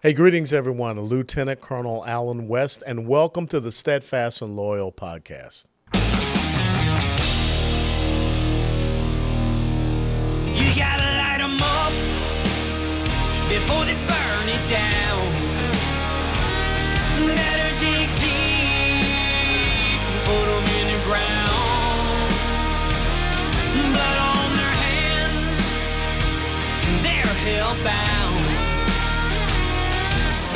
Hey, 0.00 0.12
greetings, 0.12 0.52
everyone. 0.52 1.00
Lieutenant 1.00 1.60
Colonel 1.60 2.04
Allen 2.06 2.46
West, 2.46 2.84
and 2.86 3.08
welcome 3.08 3.48
to 3.48 3.58
the 3.58 3.72
Steadfast 3.72 4.40
and 4.40 4.54
Loyal 4.54 4.92
podcast. 4.92 5.64
You 5.92 6.00
gotta 10.76 11.02
light 11.02 11.38
them 11.38 11.58
up 11.60 11.92
before 13.48 13.84
they 13.86 13.94
burn 14.06 14.48
it 14.48 14.70
down. 14.70 14.97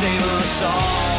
Save 0.03 0.21
us 0.21 0.63
all. 0.63 1.12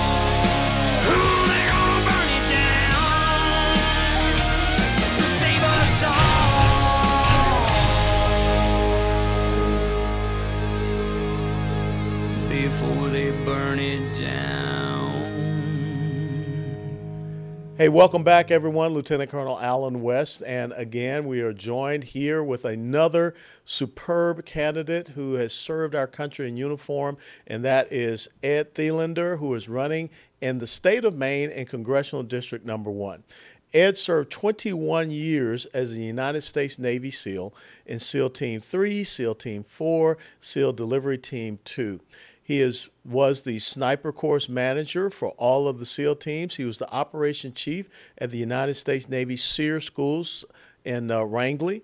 Hey, 17.84 17.90
welcome 17.90 18.24
back, 18.24 18.50
everyone. 18.50 18.94
Lieutenant 18.94 19.30
Colonel 19.30 19.60
Allen 19.60 20.02
West. 20.02 20.42
And 20.48 20.72
again, 20.78 21.28
we 21.28 21.42
are 21.42 21.52
joined 21.52 22.06
here 22.06 22.42
with 22.42 22.64
another 22.64 23.36
superb 23.66 24.46
candidate 24.46 25.10
who 25.10 25.34
has 25.34 25.52
served 25.52 25.94
our 25.94 26.08
country 26.08 26.48
in 26.48 26.56
uniform, 26.56 27.18
and 27.46 27.62
that 27.66 27.92
is 27.92 28.30
Ed 28.42 28.74
Thelander, 28.74 29.36
who 29.38 29.54
is 29.54 29.68
running 29.68 30.10
in 30.40 30.60
the 30.60 30.66
state 30.66 31.04
of 31.04 31.14
Maine 31.14 31.50
in 31.50 31.66
Congressional 31.66 32.24
District 32.24 32.66
Number 32.66 32.90
One. 32.90 33.26
Ed 33.74 33.98
served 33.98 34.32
21 34.32 35.12
years 35.12 35.66
as 35.66 35.92
a 35.92 35.96
United 35.96 36.44
States 36.44 36.80
Navy 36.80 37.12
SEAL 37.12 37.54
in 37.86 38.00
SEAL 38.00 38.30
Team 38.30 38.62
3, 38.62 39.04
SEAL 39.04 39.36
Team 39.36 39.62
4, 39.62 40.18
SEAL 40.40 40.72
Delivery 40.72 41.18
Team 41.18 41.60
2. 41.66 42.00
He 42.44 42.60
is, 42.60 42.90
was 43.06 43.44
the 43.44 43.60
sniper 43.60 44.12
course 44.12 44.50
manager 44.50 45.10
for 45.10 45.30
all 45.32 45.68
of 45.68 45.80
the 45.80 45.86
SEAL 45.86 46.18
teams. 46.18 46.56
He 46.56 46.66
was 46.66 46.78
the 46.78 46.92
operation 46.92 47.54
chief 47.54 47.88
at 48.18 48.32
the 48.32 48.38
United 48.38 48.74
States 48.74 49.08
Navy 49.08 49.38
SERE 49.38 49.80
schools 49.80 50.44
in 50.84 51.10
uh, 51.10 51.24
Rangeley. 51.24 51.84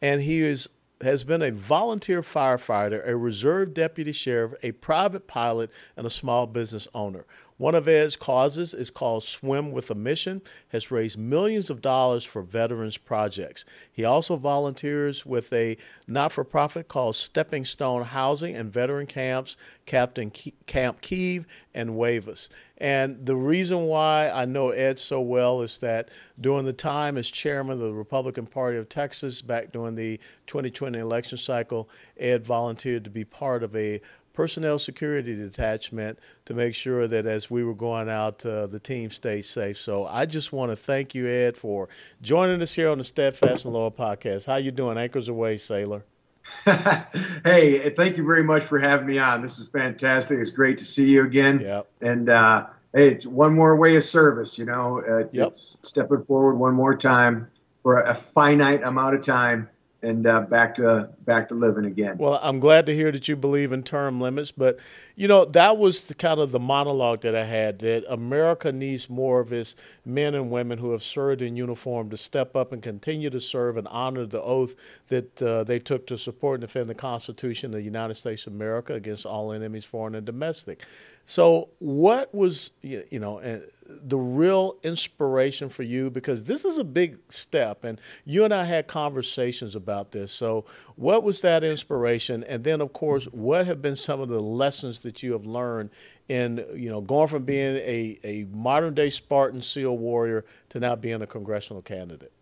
And 0.00 0.22
he 0.22 0.42
is, 0.42 0.68
has 1.00 1.24
been 1.24 1.42
a 1.42 1.50
volunteer 1.50 2.22
firefighter, 2.22 3.06
a 3.06 3.16
reserve 3.16 3.74
deputy 3.74 4.12
sheriff, 4.12 4.54
a 4.62 4.72
private 4.72 5.26
pilot, 5.26 5.70
and 5.96 6.06
a 6.06 6.10
small 6.10 6.46
business 6.46 6.86
owner. 6.94 7.26
One 7.58 7.74
of 7.74 7.88
Ed's 7.88 8.16
causes 8.16 8.74
is 8.74 8.90
called 8.90 9.24
Swim 9.24 9.72
with 9.72 9.90
a 9.90 9.94
Mission, 9.94 10.42
has 10.68 10.90
raised 10.90 11.16
millions 11.16 11.70
of 11.70 11.80
dollars 11.80 12.22
for 12.22 12.42
veterans 12.42 12.98
projects. 12.98 13.64
He 13.90 14.04
also 14.04 14.36
volunteers 14.36 15.24
with 15.24 15.50
a 15.54 15.78
not 16.06 16.32
for 16.32 16.44
profit 16.44 16.88
called 16.88 17.16
Stepping 17.16 17.64
Stone 17.64 18.04
Housing 18.04 18.54
and 18.54 18.70
Veteran 18.70 19.06
Camps, 19.06 19.56
Captain 19.86 20.30
Ke- 20.30 20.52
Camp 20.66 21.00
Kieve 21.00 21.46
and 21.72 21.90
Wavus. 21.90 22.50
And 22.76 23.24
the 23.24 23.36
reason 23.36 23.86
why 23.86 24.30
I 24.30 24.44
know 24.44 24.68
Ed 24.68 24.98
so 24.98 25.22
well 25.22 25.62
is 25.62 25.78
that 25.78 26.10
during 26.38 26.66
the 26.66 26.74
time 26.74 27.16
as 27.16 27.30
chairman 27.30 27.80
of 27.80 27.88
the 27.88 27.94
Republican 27.94 28.44
Party 28.44 28.76
of 28.76 28.90
Texas, 28.90 29.40
back 29.40 29.70
during 29.70 29.94
the 29.94 30.20
2020 30.46 30.98
election 30.98 31.38
cycle, 31.38 31.88
Ed 32.18 32.44
volunteered 32.44 33.04
to 33.04 33.10
be 33.10 33.24
part 33.24 33.62
of 33.62 33.74
a 33.74 34.02
personnel 34.36 34.78
security 34.78 35.34
detachment 35.34 36.18
to 36.44 36.52
make 36.52 36.74
sure 36.74 37.08
that 37.08 37.24
as 37.24 37.50
we 37.50 37.64
were 37.64 37.74
going 37.74 38.08
out, 38.08 38.44
uh, 38.44 38.66
the 38.66 38.78
team 38.78 39.10
stayed 39.10 39.46
safe. 39.46 39.78
So 39.78 40.06
I 40.06 40.26
just 40.26 40.52
want 40.52 40.70
to 40.70 40.76
thank 40.76 41.14
you, 41.14 41.26
Ed, 41.26 41.56
for 41.56 41.88
joining 42.20 42.60
us 42.60 42.74
here 42.74 42.90
on 42.90 42.98
the 42.98 43.04
Steadfast 43.04 43.64
and 43.64 43.72
Loyal 43.72 43.90
podcast. 43.90 44.44
How 44.44 44.56
you 44.56 44.70
doing? 44.70 44.98
Anchors 44.98 45.30
away, 45.30 45.56
sailor. 45.56 46.04
hey, 46.64 47.90
thank 47.90 48.18
you 48.18 48.24
very 48.24 48.44
much 48.44 48.62
for 48.62 48.78
having 48.78 49.06
me 49.06 49.18
on. 49.18 49.40
This 49.40 49.58
is 49.58 49.70
fantastic. 49.70 50.38
It's 50.38 50.50
great 50.50 50.76
to 50.78 50.84
see 50.84 51.08
you 51.08 51.24
again. 51.24 51.60
Yep. 51.60 51.88
And 52.02 52.28
uh, 52.28 52.66
hey, 52.92 53.08
it's 53.08 53.26
one 53.26 53.54
more 53.54 53.74
way 53.74 53.96
of 53.96 54.04
service. 54.04 54.58
You 54.58 54.66
know, 54.66 54.98
it's, 54.98 55.34
yep. 55.34 55.48
it's 55.48 55.78
stepping 55.80 56.22
forward 56.24 56.56
one 56.56 56.74
more 56.74 56.94
time 56.94 57.48
for 57.82 58.00
a 58.00 58.14
finite 58.14 58.82
amount 58.82 59.16
of 59.16 59.22
time 59.22 59.70
and 60.02 60.26
uh, 60.26 60.40
back 60.42 60.74
to 60.74 61.08
back 61.24 61.48
to 61.48 61.54
living 61.54 61.86
again. 61.86 62.18
Well, 62.18 62.38
I'm 62.42 62.60
glad 62.60 62.86
to 62.86 62.94
hear 62.94 63.10
that 63.12 63.28
you 63.28 63.36
believe 63.36 63.72
in 63.72 63.82
term 63.82 64.20
limits, 64.20 64.52
but 64.52 64.78
you 65.14 65.26
know 65.26 65.44
that 65.46 65.78
was 65.78 66.02
the 66.02 66.14
kind 66.14 66.38
of 66.38 66.52
the 66.52 66.60
monologue 66.60 67.22
that 67.22 67.34
I 67.34 67.44
had 67.44 67.78
that 67.80 68.04
America 68.08 68.72
needs 68.72 69.08
more 69.08 69.40
of 69.40 69.52
its 69.52 69.74
men 70.04 70.34
and 70.34 70.50
women 70.50 70.78
who 70.78 70.92
have 70.92 71.02
served 71.02 71.42
in 71.42 71.56
uniform 71.56 72.10
to 72.10 72.16
step 72.16 72.54
up 72.54 72.72
and 72.72 72.82
continue 72.82 73.30
to 73.30 73.40
serve 73.40 73.76
and 73.76 73.88
honor 73.88 74.26
the 74.26 74.42
oath 74.42 74.74
that 75.08 75.42
uh, 75.42 75.64
they 75.64 75.78
took 75.78 76.06
to 76.08 76.18
support 76.18 76.56
and 76.56 76.68
defend 76.68 76.90
the 76.90 76.94
Constitution 76.94 77.72
of 77.72 77.78
the 77.78 77.82
United 77.82 78.14
States 78.14 78.46
of 78.46 78.52
America 78.52 78.94
against 78.94 79.24
all 79.24 79.52
enemies, 79.52 79.84
foreign 79.84 80.14
and 80.14 80.26
domestic. 80.26 80.84
So, 81.28 81.70
what 81.80 82.32
was 82.32 82.70
you 82.82 83.18
know 83.18 83.38
eh, 83.38 83.58
the 83.84 84.16
real 84.16 84.76
inspiration 84.84 85.68
for 85.68 85.82
you? 85.82 86.08
Because 86.08 86.44
this 86.44 86.64
is 86.64 86.78
a 86.78 86.84
big 86.84 87.18
step, 87.30 87.82
and 87.82 88.00
you 88.24 88.44
and 88.44 88.54
I 88.54 88.62
had 88.62 88.86
conversations 88.86 89.74
about 89.74 90.12
this. 90.12 90.30
So, 90.30 90.66
what 90.94 91.24
was 91.24 91.40
that 91.40 91.64
inspiration? 91.64 92.44
And 92.44 92.62
then, 92.62 92.80
of 92.80 92.92
course, 92.92 93.24
what 93.24 93.66
have 93.66 93.82
been 93.82 93.96
some 93.96 94.20
of 94.20 94.28
the 94.28 94.40
lessons 94.40 95.00
that 95.00 95.24
you 95.24 95.32
have 95.32 95.46
learned 95.46 95.90
in 96.28 96.64
you 96.76 96.88
know 96.88 97.00
going 97.00 97.26
from 97.26 97.44
being 97.44 97.74
a, 97.76 98.20
a 98.22 98.44
modern 98.52 98.94
day 98.94 99.10
Spartan 99.10 99.62
SEAL 99.62 99.98
warrior 99.98 100.44
to 100.68 100.78
now 100.78 100.94
being 100.94 101.22
a 101.22 101.26
congressional 101.26 101.82
candidate? 101.82 102.32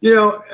You 0.00 0.16
know, 0.16 0.44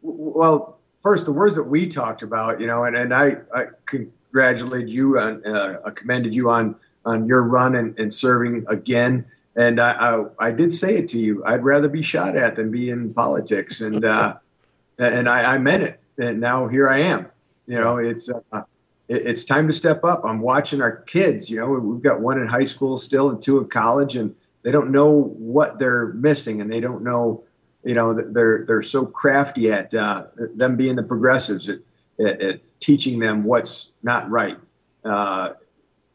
well, 0.00 0.78
first 1.00 1.26
the 1.26 1.32
words 1.32 1.56
that 1.56 1.64
we 1.64 1.88
talked 1.88 2.22
about, 2.22 2.60
you 2.60 2.68
know, 2.68 2.84
and 2.84 2.96
and 2.96 3.12
I 3.12 3.38
I 3.52 3.66
can 3.84 4.12
congratulated 4.32 4.88
you 4.88 5.18
and 5.18 5.46
uh, 5.46 5.90
commended 5.90 6.34
you 6.34 6.48
on 6.48 6.74
on 7.04 7.26
your 7.26 7.42
run 7.42 7.76
and, 7.76 7.98
and 7.98 8.12
serving 8.12 8.64
again. 8.68 9.24
And 9.56 9.80
I, 9.80 9.92
I, 9.92 10.24
I 10.38 10.50
did 10.50 10.72
say 10.72 10.96
it 10.96 11.08
to 11.08 11.18
you. 11.18 11.44
I'd 11.44 11.64
rather 11.64 11.88
be 11.88 12.00
shot 12.00 12.36
at 12.36 12.56
than 12.56 12.70
be 12.70 12.90
in 12.90 13.12
politics, 13.12 13.80
and 13.82 14.04
uh, 14.04 14.36
and 14.98 15.28
I, 15.28 15.54
I 15.54 15.58
meant 15.58 15.82
it. 15.82 16.00
And 16.18 16.40
now 16.40 16.68
here 16.68 16.88
I 16.88 16.98
am. 16.98 17.26
You 17.66 17.80
know, 17.80 17.98
it's 17.98 18.30
uh, 18.30 18.62
it, 19.08 19.26
it's 19.26 19.44
time 19.44 19.66
to 19.66 19.72
step 19.72 20.04
up. 20.04 20.22
I'm 20.24 20.40
watching 20.40 20.80
our 20.80 20.96
kids. 20.96 21.50
You 21.50 21.60
know, 21.60 21.66
we've 21.66 22.02
got 22.02 22.20
one 22.20 22.40
in 22.40 22.46
high 22.46 22.64
school 22.64 22.96
still 22.96 23.28
and 23.28 23.42
two 23.42 23.58
in 23.58 23.68
college, 23.68 24.16
and 24.16 24.34
they 24.62 24.70
don't 24.70 24.90
know 24.90 25.34
what 25.36 25.78
they're 25.78 26.08
missing, 26.14 26.62
and 26.62 26.72
they 26.72 26.80
don't 26.80 27.02
know. 27.02 27.44
You 27.84 27.94
know, 27.94 28.14
they're 28.14 28.64
they're 28.64 28.82
so 28.82 29.04
crafty 29.04 29.70
at 29.70 29.92
uh, 29.92 30.26
them 30.54 30.76
being 30.76 30.96
the 30.96 31.02
progressives 31.02 31.68
at, 31.68 31.80
at, 32.18 32.40
at 32.40 32.60
teaching 32.82 33.18
them 33.18 33.44
what's 33.44 33.92
not 34.02 34.28
right. 34.30 34.58
Uh, 35.04 35.54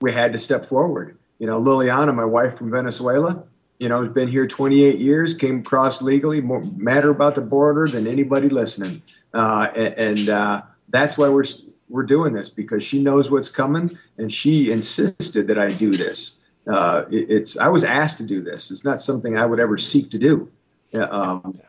we 0.01 0.13
had 0.13 0.33
to 0.33 0.39
step 0.39 0.65
forward. 0.65 1.17
You 1.39 1.47
know, 1.47 1.59
Liliana, 1.59 2.13
my 2.13 2.25
wife 2.25 2.57
from 2.57 2.71
Venezuela, 2.71 3.43
you 3.79 3.89
know, 3.89 4.01
has 4.03 4.11
been 4.11 4.27
here 4.27 4.47
28 4.47 4.97
years, 4.97 5.33
came 5.33 5.59
across 5.59 6.01
legally, 6.01 6.41
more 6.41 6.61
matter 6.75 7.09
about 7.09 7.35
the 7.35 7.41
border 7.41 7.87
than 7.87 8.07
anybody 8.07 8.49
listening. 8.49 9.01
Uh, 9.33 9.67
and, 9.75 9.93
and 9.97 10.29
uh, 10.29 10.61
that's 10.89 11.17
why 11.17 11.29
we're 11.29 11.45
we're 11.89 12.03
doing 12.03 12.33
this 12.33 12.49
because 12.49 12.83
she 12.83 13.01
knows 13.01 13.31
what's 13.31 13.49
coming, 13.49 13.97
and 14.17 14.31
she 14.31 14.71
insisted 14.71 15.47
that 15.47 15.57
I 15.57 15.69
do 15.69 15.91
this. 15.91 16.39
Uh, 16.67 17.05
it, 17.09 17.29
it's 17.29 17.57
I 17.57 17.69
was 17.69 17.83
asked 17.83 18.17
to 18.17 18.25
do 18.25 18.41
this. 18.41 18.71
It's 18.71 18.83
not 18.83 18.99
something 18.99 19.37
I 19.37 19.45
would 19.45 19.59
ever 19.59 19.77
seek 19.77 20.11
to 20.11 20.19
do. 20.19 20.51
Um, 20.93 21.59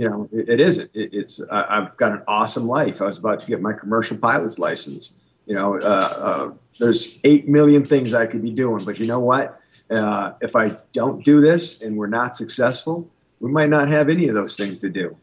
you 0.00 0.08
know, 0.08 0.30
it, 0.32 0.48
it 0.48 0.60
isn't. 0.60 0.90
It, 0.94 1.12
it's 1.12 1.42
I, 1.50 1.82
have 1.82 1.96
got 1.98 2.12
an 2.12 2.22
awesome 2.26 2.66
life. 2.66 3.02
I 3.02 3.04
was 3.04 3.18
about 3.18 3.40
to 3.40 3.46
get 3.46 3.60
my 3.60 3.74
commercial 3.74 4.16
pilot's 4.16 4.58
license. 4.58 5.14
You 5.44 5.54
know, 5.54 5.76
uh, 5.76 6.14
uh, 6.16 6.52
there's 6.78 7.20
eight 7.22 7.46
million 7.46 7.84
things 7.84 8.14
I 8.14 8.24
could 8.24 8.40
be 8.40 8.50
doing, 8.50 8.82
but 8.82 8.98
you 8.98 9.04
know 9.04 9.20
what? 9.20 9.60
Uh, 9.90 10.32
if 10.40 10.56
I 10.56 10.74
don't 10.92 11.22
do 11.22 11.42
this 11.42 11.82
and 11.82 11.98
we're 11.98 12.06
not 12.06 12.34
successful, 12.34 13.10
we 13.40 13.50
might 13.50 13.68
not 13.68 13.88
have 13.88 14.08
any 14.08 14.28
of 14.28 14.34
those 14.34 14.56
things 14.56 14.78
to 14.78 14.88
do. 14.88 15.14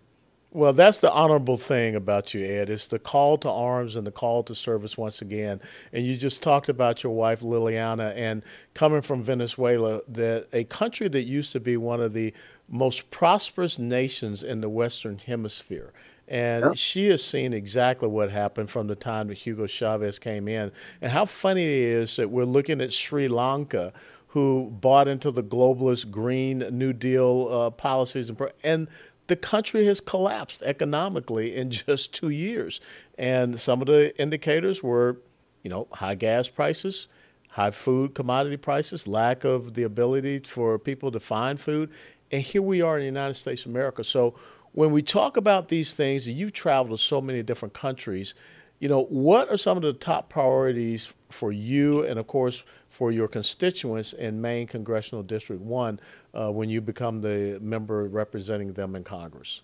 Well, 0.58 0.74
that's 0.74 1.02
the 1.02 1.14
honorable 1.14 1.58
thing 1.58 1.94
about 1.94 2.34
you, 2.34 2.44
Ed. 2.44 2.72
It's 2.72 2.88
the 2.88 2.98
call 2.98 3.38
to 3.38 3.48
arms 3.48 3.96
and 3.96 4.08
the 4.08 4.12
call 4.12 4.42
to 4.42 4.56
service 4.56 4.98
once 4.98 5.22
again. 5.22 5.62
And 5.94 6.04
you 6.04 6.18
just 6.18 6.42
talked 6.42 6.68
about 6.68 7.04
your 7.04 7.14
wife, 7.14 7.42
Liliana, 7.42 8.12
and 8.16 8.42
coming 8.74 9.04
from 9.04 9.22
Venezuela, 9.22 10.02
that 10.08 10.48
a 10.52 10.64
country 10.64 11.10
that 11.10 11.26
used 11.26 11.52
to 11.52 11.60
be 11.60 11.78
one 11.78 12.02
of 12.02 12.14
the 12.14 12.34
most 12.68 13.12
prosperous 13.12 13.78
nations 13.78 14.42
in 14.42 14.62
the 14.62 14.68
Western 14.68 15.20
Hemisphere. 15.20 15.94
And 16.28 16.76
she 16.76 17.08
has 17.10 17.24
seen 17.24 17.54
exactly 17.54 18.08
what 18.08 18.32
happened 18.32 18.72
from 18.72 18.88
the 18.88 18.96
time 18.96 19.28
that 19.28 19.36
Hugo 19.36 19.68
Chavez 19.68 20.18
came 20.18 20.48
in. 20.48 20.72
And 21.02 21.12
how 21.12 21.26
funny 21.26 21.66
it 21.66 21.82
is 21.84 22.16
that 22.16 22.32
we're 22.32 22.46
looking 22.46 22.82
at 22.82 22.92
Sri 22.92 23.28
Lanka, 23.28 23.94
who 24.30 24.72
bought 24.72 25.08
into 25.08 25.30
the 25.30 25.44
globalist 25.44 26.10
Green 26.10 26.60
New 26.72 26.94
Deal 26.94 27.48
uh, 27.48 27.70
policies, 27.70 28.28
and, 28.28 28.42
and 28.64 28.88
the 29.28 29.36
country 29.36 29.86
has 29.86 30.00
collapsed 30.00 30.62
economically 30.64 31.56
in 31.56 31.70
just 31.70 32.14
two 32.14 32.30
years. 32.30 32.82
And 33.18 33.60
some 33.60 33.82
of 33.82 33.88
the 33.88 34.18
indicators 34.20 34.82
were, 34.82 35.20
you 35.64 35.70
know, 35.70 35.88
high 35.92 36.16
gas 36.16 36.48
prices, 36.48 37.08
high 37.50 37.72
food 37.72 38.16
commodity 38.16 38.58
prices, 38.58 39.08
lack 39.08 39.44
of 39.44 39.74
the 39.74 39.84
ability 39.84 40.40
for 40.40 40.80
people 40.80 41.12
to 41.12 41.20
find 41.20 41.60
food. 41.60 41.92
And 42.32 42.42
here 42.42 42.62
we 42.62 42.82
are 42.82 42.98
in 42.98 43.02
the 43.02 43.06
United 43.08 43.36
States 43.36 43.66
of 43.66 43.72
America. 43.72 44.04
So 44.04 44.36
when 44.74 44.92
we 44.92 45.02
talk 45.02 45.38
about 45.38 45.70
these 45.70 45.94
things, 45.94 46.28
and 46.28 46.38
you've 46.38 46.54
traveled 46.54 47.00
to 47.00 47.04
so 47.04 47.20
many 47.20 47.42
different 47.44 47.74
countries, 47.74 48.36
you 48.80 48.88
know, 48.88 49.04
what 49.06 49.50
are 49.50 49.58
some 49.58 49.76
of 49.78 49.84
the 49.84 49.94
top 49.94 50.30
priorities 50.30 51.14
for 51.30 51.52
you 51.52 52.04
and, 52.04 52.20
of 52.20 52.28
course, 52.28 52.64
for 52.90 53.12
your 53.12 53.28
constituents 53.28 54.14
in 54.14 54.40
Maine 54.40 54.68
Congressional 54.68 55.24
District 55.24 55.62
1 55.62 56.00
uh, 56.34 56.52
when 56.52 56.70
you 56.70 56.80
become 56.80 57.22
the 57.22 57.58
member 57.62 58.08
representing 58.08 58.74
them 58.74 58.96
in 58.96 59.04
Congress? 59.04 59.62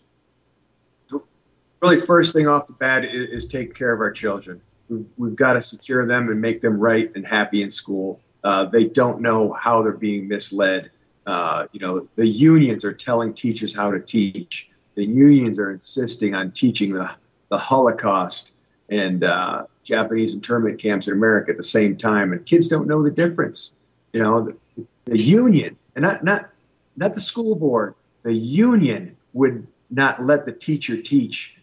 Really, 1.82 2.00
first 2.00 2.34
thing 2.34 2.48
off 2.48 2.68
the 2.68 2.74
bat 2.74 3.06
is, 3.06 3.30
is 3.30 3.46
take 3.46 3.76
care 3.76 3.94
of 3.94 4.00
our 4.00 4.12
children. 4.12 4.62
We've, 4.90 5.06
we've, 5.18 5.36
got 5.36 5.54
to 5.54 5.62
secure 5.62 6.06
them 6.06 6.30
and 6.30 6.40
make 6.40 6.62
them 6.62 6.80
right 6.80 7.12
and 7.16 7.26
happy 7.26 7.62
in 7.62 7.70
school. 7.70 8.20
Uh, 8.44 8.66
they 8.66 8.86
don't 8.86 9.22
know 9.22 9.54
how 9.54 9.82
they're 9.82 9.92
being 9.92 10.28
misled. 10.28 10.92
Uh, 11.26 11.68
you 11.72 11.80
know, 11.80 12.08
the 12.16 12.28
unions 12.28 12.84
are 12.84 12.94
telling 12.94 13.34
teachers 13.34 13.76
how 13.76 13.92
to 13.92 14.00
teach. 14.00 14.70
The 14.96 15.06
unions 15.06 15.60
are 15.60 15.72
insisting 15.72 16.34
on 16.36 16.52
teaching 16.52 16.94
the, 16.94 17.14
the 17.50 17.58
Holocaust 17.58 18.56
and 18.90 19.24
uh, 19.24 19.66
Japanese 19.84 20.34
internment 20.34 20.80
camps 20.80 21.08
in 21.08 21.14
America 21.14 21.52
at 21.52 21.58
the 21.58 21.64
same 21.64 21.98
time, 21.98 22.32
and 22.32 22.46
kids 22.46 22.68
don't 22.68 22.88
know 22.88 23.04
the 23.04 23.12
difference. 23.12 23.76
You 24.14 24.24
know, 24.24 24.42
the, 24.76 24.86
the 25.06 25.18
union, 25.18 25.78
and 25.96 26.04
not 26.04 26.24
not 26.24 26.50
not 26.96 27.14
the 27.14 27.22
school 27.22 27.56
board, 27.56 27.96
the 28.24 28.34
union 28.34 29.16
would 29.34 29.68
not 29.90 30.24
let 30.24 30.46
the 30.46 30.52
teacher 30.52 31.02
teach 31.02 31.58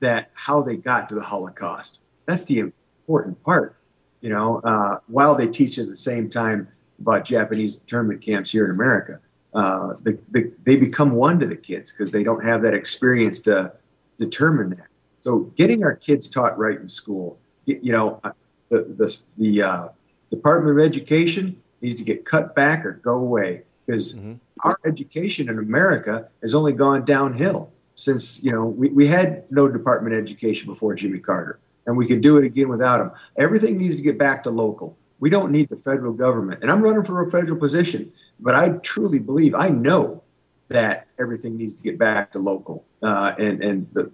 that 0.00 0.30
how 0.34 0.62
they 0.62 0.76
got 0.76 1.08
to 1.08 1.14
the 1.14 1.22
Holocaust. 1.22 2.00
That's 2.26 2.44
the 2.44 2.58
important 2.58 3.42
part. 3.44 3.76
You 4.20 4.30
know, 4.30 4.58
uh, 4.58 4.98
while 5.08 5.34
they 5.34 5.46
teach 5.46 5.78
at 5.78 5.88
the 5.88 5.96
same 5.96 6.28
time 6.28 6.68
about 7.00 7.24
Japanese 7.24 7.78
internment 7.78 8.22
camps 8.22 8.50
here 8.50 8.64
in 8.64 8.70
America, 8.70 9.20
uh, 9.54 9.94
the, 10.02 10.18
the, 10.30 10.52
they 10.64 10.76
become 10.76 11.12
one 11.12 11.38
to 11.40 11.46
the 11.46 11.56
kids 11.56 11.92
because 11.92 12.10
they 12.10 12.22
don't 12.22 12.44
have 12.44 12.62
that 12.62 12.74
experience 12.74 13.40
to 13.40 13.72
determine 14.18 14.70
that. 14.70 14.86
So 15.22 15.52
getting 15.56 15.84
our 15.84 15.94
kids 15.94 16.28
taught 16.28 16.58
right 16.58 16.78
in 16.78 16.88
school, 16.88 17.38
you 17.64 17.92
know, 17.92 18.20
uh, 18.24 18.32
the 18.68 18.82
the, 18.82 19.20
the 19.38 19.62
uh, 19.62 19.88
Department 20.30 20.78
of 20.78 20.84
Education 20.84 21.60
needs 21.80 21.94
to 21.96 22.04
get 22.04 22.24
cut 22.24 22.54
back 22.54 22.84
or 22.84 22.92
go 22.92 23.18
away 23.18 23.62
because 23.86 24.16
mm-hmm. 24.16 24.34
our 24.60 24.78
education 24.84 25.48
in 25.48 25.58
America 25.58 26.28
has 26.42 26.54
only 26.54 26.72
gone 26.72 27.04
downhill 27.04 27.72
since 27.94 28.42
you 28.42 28.50
know 28.50 28.64
we, 28.64 28.88
we 28.88 29.06
had 29.06 29.44
no 29.50 29.68
Department 29.68 30.14
of 30.16 30.22
Education 30.22 30.66
before 30.66 30.94
Jimmy 30.94 31.18
Carter, 31.18 31.60
and 31.86 31.96
we 31.96 32.06
can 32.06 32.20
do 32.20 32.36
it 32.38 32.44
again 32.44 32.68
without 32.68 33.00
him. 33.00 33.12
Everything 33.38 33.78
needs 33.78 33.96
to 33.96 34.02
get 34.02 34.18
back 34.18 34.42
to 34.44 34.50
local. 34.50 34.96
We 35.20 35.30
don't 35.30 35.52
need 35.52 35.68
the 35.68 35.76
federal 35.76 36.12
government, 36.12 36.62
and 36.62 36.70
I'm 36.70 36.82
running 36.82 37.04
for 37.04 37.22
a 37.22 37.30
federal 37.30 37.58
position, 37.58 38.12
but 38.40 38.56
I 38.56 38.70
truly 38.78 39.20
believe 39.20 39.54
I 39.54 39.68
know 39.68 40.22
that 40.68 41.06
everything 41.20 41.56
needs 41.56 41.74
to 41.74 41.82
get 41.82 41.98
back 41.98 42.32
to 42.32 42.38
local, 42.38 42.84
uh, 43.02 43.34
and 43.38 43.62
and 43.62 43.86
the 43.92 44.10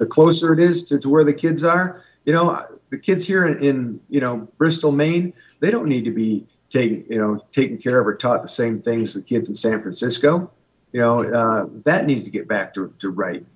the 0.00 0.06
closer 0.06 0.52
it 0.54 0.58
is 0.58 0.82
to, 0.88 0.98
to 0.98 1.08
where 1.10 1.24
the 1.24 1.34
kids 1.34 1.62
are, 1.62 2.02
you 2.24 2.32
know, 2.32 2.58
the 2.88 2.98
kids 2.98 3.24
here 3.24 3.46
in, 3.46 3.62
in, 3.62 4.00
you 4.08 4.20
know 4.20 4.48
Bristol, 4.58 4.92
Maine, 4.92 5.32
they 5.60 5.70
don't 5.70 5.86
need 5.86 6.04
to 6.06 6.10
be 6.10 6.46
taken 6.70 7.04
you 7.08 7.18
know 7.18 7.44
taken 7.52 7.76
care 7.78 8.00
of 8.00 8.06
or 8.06 8.16
taught 8.16 8.42
the 8.42 8.48
same 8.48 8.80
things 8.80 9.14
the 9.14 9.22
kids 9.22 9.48
in 9.48 9.54
San 9.54 9.80
Francisco. 9.80 10.50
You 10.92 11.00
know, 11.00 11.22
uh, 11.22 11.66
that 11.84 12.06
needs 12.06 12.24
to 12.24 12.30
get 12.30 12.48
back 12.48 12.74
to, 12.74 12.92
to 12.98 13.10
right. 13.10 13.46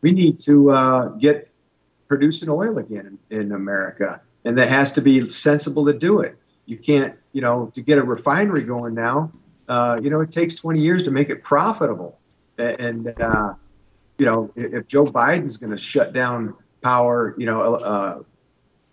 We 0.00 0.12
need 0.12 0.40
to 0.40 0.70
uh, 0.70 1.08
get 1.10 1.50
producing 2.08 2.48
oil 2.48 2.78
again 2.78 3.18
in, 3.28 3.38
in 3.40 3.52
America, 3.52 4.22
and 4.44 4.56
that 4.56 4.68
has 4.68 4.92
to 4.92 5.02
be 5.02 5.26
sensible 5.26 5.84
to 5.86 5.92
do 5.92 6.20
it. 6.20 6.36
You 6.64 6.78
can't, 6.78 7.14
you 7.32 7.42
know, 7.42 7.70
to 7.74 7.82
get 7.82 7.98
a 7.98 8.02
refinery 8.02 8.62
going 8.62 8.94
now. 8.94 9.32
Uh, 9.68 10.00
you 10.02 10.10
know, 10.10 10.20
it 10.20 10.30
takes 10.30 10.54
20 10.54 10.80
years 10.80 11.02
to 11.02 11.10
make 11.10 11.28
it 11.28 11.42
profitable, 11.42 12.18
and 12.56 13.12
uh, 13.20 13.54
you 14.18 14.26
know, 14.26 14.50
if 14.56 14.86
Joe 14.88 15.04
Biden's 15.04 15.56
going 15.56 15.70
to 15.70 15.78
shut 15.78 16.12
down 16.12 16.54
power, 16.82 17.34
you 17.38 17.46
know, 17.46 17.74
uh, 17.74 18.22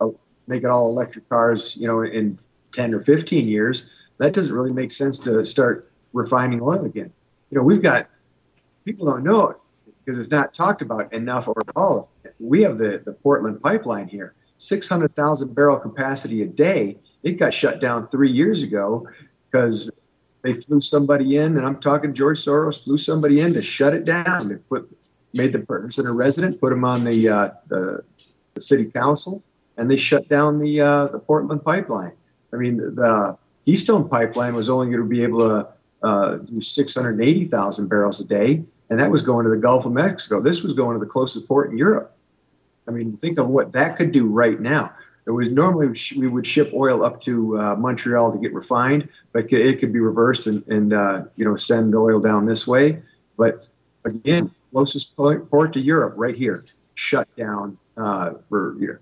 uh, 0.02 0.08
make 0.48 0.64
it 0.64 0.70
all 0.70 0.90
electric 0.90 1.28
cars, 1.30 1.76
you 1.78 1.88
know, 1.88 2.02
in 2.02 2.38
10 2.72 2.94
or 2.94 3.02
15 3.02 3.48
years, 3.48 3.90
that 4.18 4.34
doesn't 4.34 4.54
really 4.54 4.74
make 4.74 4.92
sense 4.92 5.18
to 5.20 5.46
start 5.46 5.92
refining 6.12 6.62
oil 6.62 6.86
again. 6.86 7.12
You 7.50 7.58
know, 7.58 7.64
we've 7.64 7.82
got 7.82 8.10
people 8.86 9.06
don't 9.06 9.24
know 9.24 9.50
it 9.50 9.58
because 10.04 10.20
it's 10.20 10.32
not 10.32 10.54
talked 10.54 10.82
about 10.82 11.14
enough 11.14 11.48
or 11.48 11.60
at 11.60 11.72
all. 11.76 12.12
We 12.40 12.62
have 12.64 12.78
the, 12.78 13.02
the 13.06 13.14
Portland 13.14 13.62
pipeline 13.62 14.08
here, 14.08 14.34
600,000 14.58 15.54
barrel 15.56 15.78
capacity 15.78 16.42
a 16.42 16.46
day. 16.46 16.98
It 17.24 17.34
got 17.34 17.54
shut 17.54 17.80
down 17.80 18.10
three 18.10 18.32
years 18.32 18.64
ago 18.64 19.08
because 19.50 19.90
they 20.42 20.54
flew 20.54 20.82
somebody 20.82 21.38
in, 21.38 21.58
and 21.58 21.66
I'm 21.66 21.80
talking 21.80 22.14
George 22.14 22.44
Soros 22.44 22.84
flew 22.84 22.98
somebody 22.98 23.40
in 23.40 23.54
to 23.54 23.62
shut 23.62 23.94
it 23.94 24.04
down. 24.04 24.50
They 24.50 24.56
put 24.56 24.90
made 25.34 25.52
the 25.54 25.60
person 25.60 26.06
a 26.08 26.12
resident, 26.12 26.60
put 26.60 26.72
him 26.72 26.86
on 26.86 27.04
the, 27.04 27.30
uh, 27.30 27.50
the, 27.68 28.04
the 28.54 28.62
city 28.62 28.86
council, 28.86 29.44
and 29.78 29.90
they 29.90 29.98
shut 29.98 30.28
down 30.30 30.60
the 30.60 30.82
uh, 30.82 31.08
the 31.08 31.20
Portland 31.20 31.64
pipeline. 31.64 32.14
I 32.54 32.58
mean, 32.58 32.78
the 32.78 33.38
Keystone 33.66 34.08
pipeline 34.08 34.54
was 34.56 34.70
only 34.70 34.88
going 34.88 35.00
to 35.00 35.06
be 35.06 35.24
able 35.24 35.40
to 35.40 35.70
uh, 36.04 36.38
do 36.38 36.62
680,000 36.62 37.88
barrels 37.88 38.20
a 38.20 38.28
day, 38.28 38.64
and 38.90 39.00
that 39.00 39.10
was 39.10 39.22
going 39.22 39.46
to 39.46 39.50
the 39.50 39.58
Gulf 39.58 39.86
of 39.86 39.94
Mexico. 39.94 40.42
This 40.42 40.62
was 40.62 40.74
going 40.74 40.98
to 40.98 41.04
the 41.04 41.10
closest 41.10 41.48
port 41.48 41.72
in 41.72 41.78
Europe. 41.78 42.16
I 42.88 42.92
mean, 42.92 43.18
think 43.18 43.40
of 43.40 43.48
what 43.48 43.72
that 43.72 43.98
could 43.98 44.12
do 44.12 44.28
right 44.28 44.60
now. 44.60 44.94
It 45.26 45.32
was 45.32 45.52
normally 45.52 45.98
we 46.18 46.28
would 46.28 46.46
ship 46.46 46.72
oil 46.74 47.04
up 47.04 47.22
to 47.22 47.58
uh, 47.58 47.76
Montreal 47.76 48.34
to 48.34 48.38
get 48.38 48.54
refined, 48.54 49.08
but 49.32 49.52
it 49.52 49.80
could 49.80 49.94
be 49.94 50.02
reversed 50.02 50.48
and, 50.48 50.68
and 50.68 50.94
uh, 50.94 51.24
you 51.38 51.46
know 51.46 51.56
send 51.56 51.96
oil 51.96 52.20
down 52.20 52.46
this 52.46 52.68
way. 52.68 53.02
But 53.38 53.68
again, 54.04 54.52
closest 54.74 55.16
port 55.16 55.74
to 55.74 55.80
Europe, 55.80 56.16
right 56.18 56.36
here, 56.36 56.64
shut 56.96 57.28
down 57.36 57.78
uh, 57.98 58.34
for 58.50 58.76
you 58.80 58.88
know. 58.88 58.98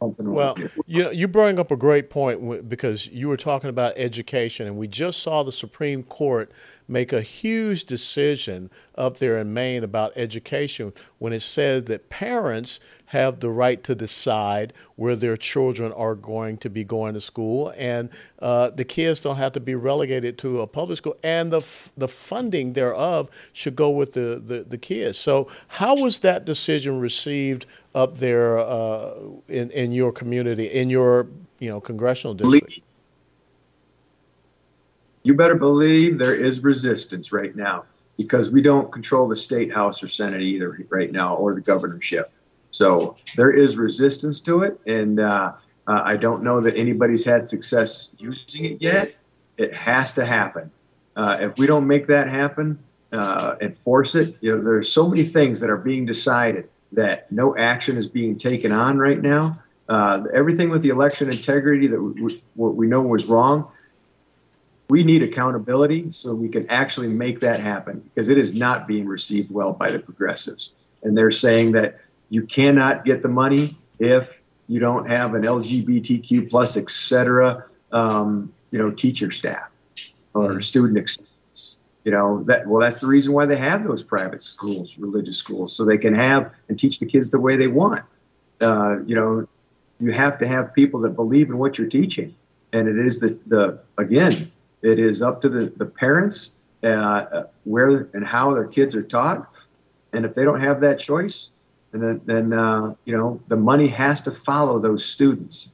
Well, 0.00 0.56
you 0.86 1.04
know, 1.04 1.10
you 1.10 1.28
bring 1.28 1.60
up 1.60 1.70
a 1.70 1.76
great 1.76 2.10
point 2.10 2.68
because 2.68 3.06
you 3.06 3.28
were 3.28 3.36
talking 3.36 3.70
about 3.70 3.92
education, 3.96 4.66
and 4.66 4.76
we 4.76 4.88
just 4.88 5.20
saw 5.20 5.44
the 5.44 5.52
Supreme 5.52 6.02
Court 6.02 6.50
make 6.88 7.12
a 7.12 7.22
huge 7.22 7.84
decision 7.84 8.70
up 8.96 9.18
there 9.18 9.38
in 9.38 9.52
Maine 9.52 9.84
about 9.84 10.12
education 10.16 10.92
when 11.18 11.32
it 11.32 11.40
says 11.40 11.84
that 11.84 12.10
parents 12.10 12.80
have 13.06 13.40
the 13.40 13.50
right 13.50 13.82
to 13.84 13.94
decide 13.94 14.72
where 14.96 15.14
their 15.14 15.36
children 15.36 15.92
are 15.92 16.14
going 16.14 16.56
to 16.56 16.70
be 16.70 16.82
going 16.82 17.12
to 17.12 17.20
school, 17.20 17.72
and 17.76 18.08
uh, 18.40 18.70
the 18.70 18.84
kids 18.84 19.20
don't 19.20 19.36
have 19.36 19.52
to 19.52 19.60
be 19.60 19.74
relegated 19.74 20.38
to 20.38 20.60
a 20.60 20.66
public 20.66 20.98
school, 20.98 21.16
and 21.22 21.52
the 21.52 21.58
f- 21.58 21.90
the 21.96 22.08
funding 22.08 22.72
thereof 22.72 23.28
should 23.52 23.76
go 23.76 23.90
with 23.90 24.12
the, 24.14 24.40
the, 24.42 24.64
the 24.64 24.78
kids. 24.78 25.18
So, 25.18 25.48
how 25.68 25.94
was 25.94 26.20
that 26.20 26.46
decision 26.46 27.00
received 27.00 27.66
up 27.94 28.16
there 28.16 28.58
uh, 28.58 29.12
in 29.46 29.70
in 29.70 29.92
your 29.92 30.12
community, 30.12 30.64
in 30.64 30.88
your 30.88 31.28
you 31.58 31.68
know 31.68 31.80
congressional 31.80 32.34
district? 32.34 32.82
You 35.22 35.34
better 35.34 35.54
believe 35.54 36.18
there 36.18 36.34
is 36.34 36.62
resistance 36.62 37.32
right 37.32 37.54
now 37.54 37.84
because 38.16 38.50
we 38.50 38.62
don't 38.62 38.90
control 38.92 39.28
the 39.28 39.36
state 39.36 39.72
house 39.72 40.02
or 40.02 40.08
senate 40.08 40.42
either 40.42 40.86
right 40.90 41.10
now, 41.10 41.36
or 41.36 41.54
the 41.54 41.60
governorship. 41.60 42.32
So 42.70 43.16
there 43.36 43.50
is 43.50 43.76
resistance 43.76 44.40
to 44.40 44.62
it, 44.62 44.80
and 44.86 45.20
uh, 45.20 45.52
uh, 45.86 46.02
I 46.04 46.16
don't 46.16 46.42
know 46.42 46.60
that 46.60 46.76
anybody's 46.76 47.24
had 47.24 47.48
success 47.48 48.14
using 48.18 48.64
it 48.64 48.82
yet. 48.82 49.16
It 49.56 49.74
has 49.74 50.12
to 50.14 50.24
happen. 50.24 50.70
Uh, 51.16 51.38
if 51.40 51.58
we 51.58 51.66
don't 51.66 51.86
make 51.86 52.06
that 52.06 52.28
happen 52.28 52.78
uh, 53.12 53.56
and 53.60 53.76
force 53.78 54.14
it, 54.14 54.38
you 54.40 54.52
know, 54.52 54.62
there's 54.62 54.90
so 54.90 55.08
many 55.08 55.22
things 55.22 55.60
that 55.60 55.70
are 55.70 55.76
being 55.76 56.06
decided 56.06 56.68
that 56.92 57.30
no 57.30 57.56
action 57.56 57.96
is 57.96 58.06
being 58.06 58.36
taken 58.36 58.72
on 58.72 58.98
right 58.98 59.20
now. 59.20 59.58
Uh, 59.88 60.24
everything 60.32 60.70
with 60.70 60.82
the 60.82 60.88
election 60.88 61.28
integrity 61.28 61.86
that 61.86 62.00
we, 62.00 62.40
we 62.54 62.86
know 62.86 63.02
was 63.02 63.26
wrong. 63.26 63.68
We 64.92 65.04
need 65.04 65.22
accountability 65.22 66.12
so 66.12 66.34
we 66.34 66.50
can 66.50 66.68
actually 66.68 67.08
make 67.08 67.40
that 67.40 67.60
happen 67.60 68.00
because 68.00 68.28
it 68.28 68.36
is 68.36 68.54
not 68.54 68.86
being 68.86 69.06
received 69.06 69.50
well 69.50 69.72
by 69.72 69.90
the 69.90 69.98
progressives. 69.98 70.74
And 71.02 71.16
they're 71.16 71.30
saying 71.30 71.72
that 71.72 71.98
you 72.28 72.42
cannot 72.42 73.06
get 73.06 73.22
the 73.22 73.30
money 73.30 73.74
if 73.98 74.42
you 74.68 74.80
don't 74.80 75.08
have 75.08 75.32
an 75.34 75.44
LGBTQ 75.44 76.50
plus, 76.50 76.76
et 76.76 76.90
cetera, 76.90 77.64
um, 77.90 78.52
you 78.70 78.78
know, 78.78 78.90
teacher 78.90 79.30
staff 79.30 79.70
or 80.34 80.50
mm-hmm. 80.50 80.60
student 80.60 80.98
acceptance. 80.98 81.78
You 82.04 82.12
know 82.12 82.42
that 82.42 82.66
well, 82.66 82.82
that's 82.82 83.00
the 83.00 83.06
reason 83.06 83.32
why 83.32 83.46
they 83.46 83.56
have 83.56 83.84
those 83.84 84.02
private 84.02 84.42
schools, 84.42 84.98
religious 84.98 85.38
schools, 85.38 85.74
so 85.74 85.86
they 85.86 85.96
can 85.96 86.14
have 86.14 86.52
and 86.68 86.78
teach 86.78 86.98
the 86.98 87.06
kids 87.06 87.30
the 87.30 87.40
way 87.40 87.56
they 87.56 87.68
want. 87.68 88.04
Uh, 88.60 88.98
you 89.06 89.14
know, 89.14 89.48
you 90.00 90.12
have 90.12 90.38
to 90.40 90.46
have 90.46 90.74
people 90.74 91.00
that 91.00 91.16
believe 91.16 91.48
in 91.48 91.56
what 91.56 91.78
you're 91.78 91.88
teaching, 91.88 92.34
and 92.74 92.88
it 92.88 92.98
is 92.98 93.20
the 93.20 93.38
the 93.46 93.80
again, 93.96 94.51
it 94.82 94.98
is 94.98 95.22
up 95.22 95.40
to 95.42 95.48
the 95.48 95.66
the 95.76 95.86
parents 95.86 96.56
uh, 96.82 97.44
where 97.64 98.08
and 98.14 98.26
how 98.26 98.54
their 98.54 98.66
kids 98.66 98.94
are 98.94 99.02
taught, 99.02 99.48
and 100.12 100.24
if 100.24 100.34
they 100.34 100.44
don't 100.44 100.60
have 100.60 100.80
that 100.80 100.98
choice, 100.98 101.50
and 101.92 102.02
then, 102.02 102.20
then 102.24 102.52
uh, 102.52 102.94
you 103.04 103.16
know 103.16 103.40
the 103.48 103.56
money 103.56 103.86
has 103.86 104.20
to 104.22 104.30
follow 104.30 104.78
those 104.78 105.04
students. 105.04 105.70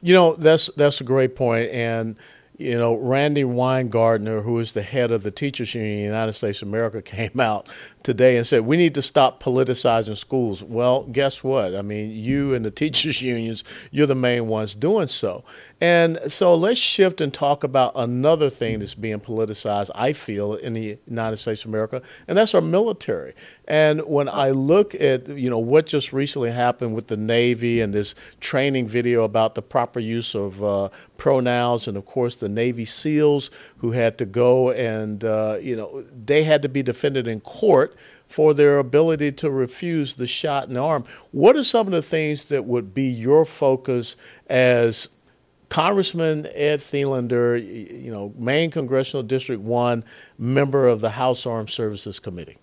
You 0.00 0.14
know, 0.14 0.34
that's 0.36 0.70
that's 0.76 1.00
a 1.00 1.04
great 1.04 1.34
point, 1.34 1.70
and 1.70 2.16
you 2.56 2.78
know, 2.78 2.94
Randi 2.94 3.42
Weingarten, 3.42 4.26
who 4.26 4.58
is 4.58 4.72
the 4.72 4.82
head 4.82 5.10
of 5.10 5.24
the 5.24 5.32
Teachers 5.32 5.74
Union 5.74 5.92
in 5.92 5.98
the 5.98 6.04
United 6.04 6.34
States 6.34 6.62
of 6.62 6.68
America, 6.68 7.02
came 7.14 7.40
out 7.40 7.68
today 8.02 8.36
and 8.36 8.46
said, 8.46 8.60
we 8.60 8.76
need 8.76 8.94
to 8.94 9.02
stop 9.02 9.42
politicizing 9.42 10.16
schools. 10.16 10.62
Well, 10.62 11.04
guess 11.04 11.42
what? 11.42 11.74
I 11.74 11.82
mean, 11.82 12.12
you 12.12 12.54
and 12.54 12.64
the 12.64 12.70
teachers' 12.84 13.22
unions, 13.22 13.64
you're 13.90 14.06
the 14.06 14.14
main 14.14 14.46
ones 14.46 14.74
doing 14.74 15.08
so. 15.08 15.42
And 15.80 16.18
so 16.28 16.54
let's 16.54 16.78
shift 16.78 17.20
and 17.20 17.34
talk 17.34 17.64
about 17.64 17.92
another 17.96 18.48
thing 18.50 18.78
that's 18.78 18.94
being 18.94 19.20
politicized, 19.20 19.90
I 19.94 20.12
feel, 20.12 20.54
in 20.54 20.74
the 20.74 20.98
United 21.06 21.38
States 21.38 21.62
of 21.62 21.70
America, 21.70 22.02
and 22.28 22.38
that's 22.38 22.54
our 22.54 22.60
military. 22.60 23.34
And 23.66 24.00
when 24.02 24.28
I 24.28 24.50
look 24.50 24.94
at, 24.94 25.28
you 25.28 25.50
know, 25.50 25.58
what 25.58 25.86
just 25.86 26.12
recently 26.12 26.52
happened 26.52 26.94
with 26.94 27.08
the 27.08 27.16
Navy 27.16 27.80
and 27.80 27.92
this 27.92 28.14
training 28.40 28.86
video 28.86 29.24
about 29.24 29.54
the 29.54 29.62
proper 29.62 30.00
use 30.00 30.34
of 30.34 30.62
uh, 30.62 30.90
pronouns, 31.16 31.88
and 31.88 31.96
of 31.96 32.06
course 32.06 32.36
the 32.44 32.48
Navy 32.48 32.84
SEALs 32.84 33.50
who 33.78 33.92
had 33.92 34.18
to 34.18 34.26
go 34.26 34.70
and, 34.70 35.24
uh, 35.24 35.58
you 35.60 35.74
know, 35.74 36.04
they 36.12 36.44
had 36.44 36.62
to 36.62 36.68
be 36.68 36.82
defended 36.82 37.26
in 37.26 37.40
court 37.40 37.96
for 38.28 38.52
their 38.52 38.78
ability 38.78 39.32
to 39.32 39.50
refuse 39.50 40.14
the 40.14 40.26
shot 40.26 40.68
in 40.68 40.74
the 40.74 40.80
arm. 40.80 41.04
What 41.32 41.56
are 41.56 41.64
some 41.64 41.86
of 41.86 41.92
the 41.92 42.02
things 42.02 42.46
that 42.46 42.64
would 42.64 42.92
be 42.92 43.04
your 43.04 43.44
focus 43.44 44.16
as 44.48 45.08
Congressman 45.68 46.46
Ed 46.54 46.80
Thelander, 46.80 47.56
you 47.56 48.12
know, 48.12 48.32
Maine 48.36 48.70
Congressional 48.70 49.22
District 49.22 49.62
1, 49.62 50.04
member 50.38 50.86
of 50.86 51.00
the 51.00 51.10
House 51.10 51.46
Armed 51.46 51.70
Services 51.70 52.18
Committee? 52.18 52.58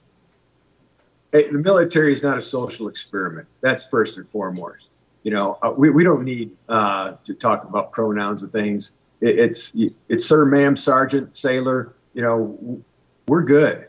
Hey, 1.31 1.49
the 1.49 1.59
military 1.59 2.13
is 2.13 2.23
not 2.23 2.37
a 2.37 2.41
social 2.41 2.87
experiment. 2.87 3.47
That's 3.61 3.85
first 3.85 4.17
and 4.17 4.27
foremost. 4.29 4.91
You 5.23 5.31
know, 5.31 5.57
uh, 5.61 5.73
we, 5.77 5.89
we 5.89 6.03
don't 6.03 6.23
need 6.23 6.51
uh, 6.67 7.13
to 7.23 7.33
talk 7.33 7.63
about 7.63 7.91
pronouns 7.91 8.41
and 8.41 8.51
things. 8.51 8.91
It, 9.21 9.39
it's 9.39 9.75
it's 10.09 10.25
sir, 10.25 10.45
ma'am, 10.45 10.75
sergeant, 10.75 11.37
sailor. 11.37 11.93
You 12.13 12.21
know, 12.23 12.83
we're 13.27 13.43
good. 13.43 13.87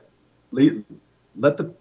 Let, 0.53 0.75
let 1.35 1.57
the 1.57 1.75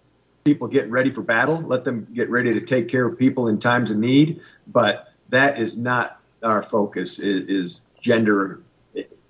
people 0.44 0.66
get 0.66 0.90
ready 0.90 1.10
for 1.10 1.22
battle. 1.22 1.58
Let 1.58 1.84
them 1.84 2.06
get 2.12 2.28
ready 2.30 2.52
to 2.54 2.60
take 2.60 2.88
care 2.88 3.06
of 3.06 3.18
people 3.18 3.48
in 3.48 3.58
times 3.58 3.90
of 3.90 3.98
need. 3.98 4.40
But 4.66 5.12
that 5.28 5.60
is 5.60 5.76
not 5.76 6.20
our 6.42 6.62
focus. 6.62 7.18
Is, 7.18 7.48
is 7.48 7.80
gender 8.00 8.62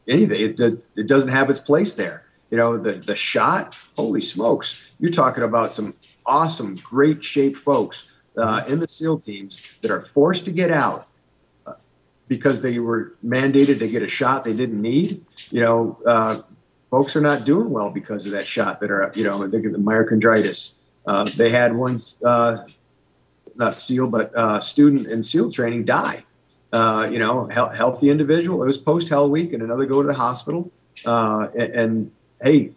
anything? 0.08 0.40
It, 0.40 0.82
it 0.96 1.06
doesn't 1.06 1.30
have 1.30 1.50
its 1.50 1.60
place 1.60 1.94
there. 1.94 2.24
You 2.50 2.58
know, 2.58 2.76
the 2.76 2.94
the 2.94 3.16
shot. 3.16 3.78
Holy 3.96 4.20
smokes! 4.20 4.92
You're 5.00 5.10
talking 5.10 5.42
about 5.42 5.72
some 5.72 5.94
awesome, 6.26 6.74
great 6.76 7.24
shape 7.24 7.56
folks 7.56 8.04
uh, 8.36 8.64
in 8.68 8.78
the 8.78 8.88
SEAL 8.88 9.20
teams 9.20 9.78
that 9.80 9.90
are 9.90 10.02
forced 10.02 10.44
to 10.44 10.52
get 10.52 10.70
out 10.70 11.08
because 12.28 12.62
they 12.62 12.78
were 12.78 13.14
mandated 13.24 13.78
to 13.78 13.88
get 13.88 14.02
a 14.02 14.08
shot 14.08 14.44
they 14.44 14.54
didn't 14.54 14.80
need. 14.80 15.24
You 15.50 15.60
know, 15.60 15.98
uh, 16.06 16.40
folks 16.90 17.16
are 17.16 17.20
not 17.20 17.44
doing 17.44 17.70
well 17.70 17.90
because 17.90 18.26
of 18.26 18.32
that 18.32 18.46
shot 18.46 18.80
that 18.80 18.90
are, 18.90 19.10
you 19.14 19.24
know, 19.24 19.46
they 19.46 19.60
get 19.60 19.72
the 19.72 19.78
myocarditis. 19.78 20.72
Uh, 21.06 21.24
they 21.36 21.50
had 21.50 21.74
one, 21.74 21.98
uh, 22.24 22.58
not 23.56 23.76
SEAL, 23.76 24.10
but 24.10 24.32
uh, 24.36 24.60
student 24.60 25.08
in 25.08 25.22
SEAL 25.22 25.50
training 25.52 25.84
die. 25.84 26.24
Uh, 26.72 27.08
you 27.10 27.18
know, 27.18 27.46
he- 27.46 27.76
healthy 27.76 28.08
individual. 28.08 28.62
It 28.62 28.66
was 28.66 28.78
post 28.78 29.08
Hell 29.08 29.28
Week, 29.28 29.52
and 29.52 29.62
another 29.62 29.84
go 29.84 30.00
to 30.00 30.08
the 30.08 30.14
hospital. 30.14 30.70
Uh, 31.04 31.48
and, 31.54 31.72
and, 31.72 32.12
hey, 32.42 32.72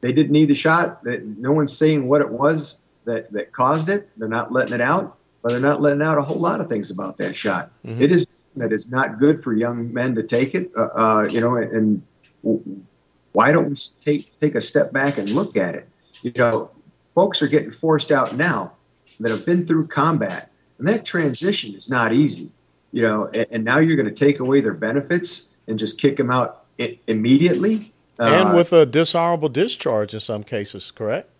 they 0.00 0.12
didn't 0.12 0.32
need 0.32 0.48
the 0.48 0.54
shot. 0.54 1.04
No 1.04 1.52
one's 1.52 1.76
saying 1.76 2.08
what 2.08 2.20
it 2.20 2.30
was 2.30 2.78
that, 3.04 3.32
that 3.32 3.52
caused 3.52 3.88
it. 3.88 4.10
They're 4.16 4.28
not 4.28 4.52
letting 4.52 4.74
it 4.74 4.80
out, 4.80 5.16
but 5.42 5.52
they're 5.52 5.60
not 5.60 5.80
letting 5.80 6.02
out 6.02 6.18
a 6.18 6.22
whole 6.22 6.40
lot 6.40 6.60
of 6.60 6.68
things 6.68 6.90
about 6.90 7.16
that 7.18 7.36
shot. 7.36 7.70
Mm-hmm. 7.86 8.02
It 8.02 8.12
is 8.12 8.26
that 8.56 8.72
is 8.72 8.90
not 8.90 9.18
good 9.18 9.42
for 9.42 9.54
young 9.54 9.92
men 9.92 10.14
to 10.14 10.22
take 10.22 10.54
it. 10.54 10.70
Uh, 10.76 10.88
uh 10.94 11.28
you 11.30 11.40
know, 11.40 11.56
and, 11.56 12.02
and 12.42 12.86
why 13.32 13.52
don't 13.52 13.70
we 13.70 13.76
take 14.00 14.38
take 14.40 14.54
a 14.54 14.60
step 14.60 14.92
back 14.92 15.18
and 15.18 15.30
look 15.30 15.56
at 15.56 15.74
it? 15.74 15.88
You 16.22 16.32
know, 16.36 16.70
folks 17.14 17.42
are 17.42 17.48
getting 17.48 17.72
forced 17.72 18.10
out 18.10 18.36
now 18.36 18.72
that 19.20 19.30
have 19.30 19.46
been 19.46 19.66
through 19.66 19.88
combat, 19.88 20.50
and 20.78 20.86
that 20.88 21.04
transition 21.04 21.74
is 21.74 21.88
not 21.88 22.12
easy. 22.12 22.50
You 22.92 23.02
know, 23.02 23.26
and, 23.32 23.46
and 23.50 23.64
now 23.64 23.78
you're 23.78 23.96
going 23.96 24.08
to 24.08 24.14
take 24.14 24.40
away 24.40 24.60
their 24.60 24.74
benefits 24.74 25.54
and 25.66 25.78
just 25.78 25.98
kick 25.98 26.16
them 26.16 26.30
out 26.30 26.64
I- 26.78 26.98
immediately. 27.06 27.92
And 28.18 28.50
uh, 28.50 28.52
with 28.54 28.72
a 28.72 28.84
dishonorable 28.84 29.48
discharge 29.48 30.12
in 30.14 30.20
some 30.20 30.44
cases, 30.44 30.90
correct? 30.90 31.30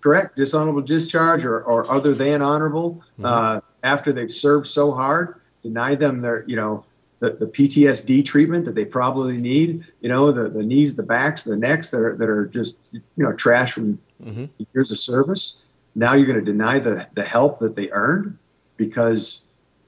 Correct, 0.00 0.36
dishonorable 0.36 0.82
discharge 0.82 1.44
or, 1.44 1.62
or 1.62 1.90
other 1.90 2.14
than 2.14 2.42
honorable 2.42 2.94
mm-hmm. 2.94 3.24
uh, 3.24 3.60
after 3.82 4.12
they've 4.12 4.30
served 4.30 4.66
so 4.66 4.92
hard, 4.92 5.37
deny 5.62 5.94
them 5.94 6.20
their, 6.20 6.44
you 6.46 6.56
know, 6.56 6.84
the, 7.20 7.30
the 7.32 7.46
PTSD 7.46 8.24
treatment 8.24 8.64
that 8.64 8.74
they 8.74 8.84
probably 8.84 9.36
need, 9.36 9.84
you 10.00 10.08
know, 10.08 10.30
the, 10.30 10.48
the 10.48 10.62
knees, 10.62 10.94
the 10.94 11.02
backs, 11.02 11.44
the 11.44 11.56
necks 11.56 11.90
that 11.90 12.00
are, 12.00 12.16
that 12.16 12.28
are 12.28 12.46
just, 12.46 12.78
you 12.92 13.02
know, 13.16 13.32
trash 13.32 13.72
from 13.72 13.98
mm-hmm. 14.22 14.44
years 14.72 14.92
of 14.92 14.98
service. 14.98 15.62
Now 15.94 16.14
you're 16.14 16.26
going 16.26 16.38
to 16.38 16.44
deny 16.44 16.78
the, 16.78 17.08
the 17.14 17.24
help 17.24 17.58
that 17.58 17.74
they 17.74 17.90
earned 17.90 18.38
because 18.76 19.42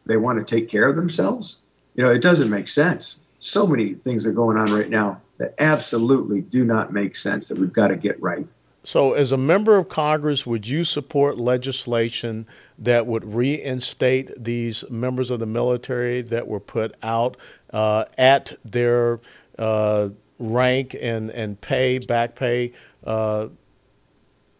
they 0.06 0.16
want 0.16 0.44
to 0.44 0.56
take 0.56 0.68
care 0.68 0.88
of 0.88 0.96
themselves. 0.96 1.58
You 1.94 2.04
know, 2.04 2.10
it 2.10 2.22
doesn't 2.22 2.50
make 2.50 2.66
sense. 2.66 3.20
So 3.38 3.66
many 3.66 3.94
things 3.94 4.26
are 4.26 4.32
going 4.32 4.56
on 4.56 4.72
right 4.72 4.90
now 4.90 5.20
that 5.38 5.54
absolutely 5.58 6.40
do 6.40 6.64
not 6.64 6.92
make 6.92 7.16
sense 7.16 7.48
that 7.48 7.58
we've 7.58 7.72
got 7.72 7.88
to 7.88 7.96
get 7.96 8.20
right. 8.20 8.46
So, 8.82 9.12
as 9.12 9.30
a 9.30 9.36
member 9.36 9.76
of 9.76 9.90
Congress, 9.90 10.46
would 10.46 10.66
you 10.66 10.84
support 10.84 11.36
legislation 11.36 12.46
that 12.78 13.06
would 13.06 13.34
reinstate 13.34 14.32
these 14.42 14.84
members 14.88 15.30
of 15.30 15.38
the 15.38 15.46
military 15.46 16.22
that 16.22 16.48
were 16.48 16.60
put 16.60 16.94
out 17.02 17.36
uh, 17.74 18.06
at 18.16 18.54
their 18.64 19.20
uh, 19.58 20.08
rank 20.38 20.96
and, 20.98 21.30
and 21.30 21.60
pay, 21.60 21.98
back 21.98 22.34
pay? 22.34 22.72
Uh, 23.04 23.48